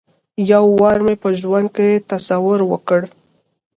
[0.51, 3.01] یو وار مې په ژوند کې تصور وکړ.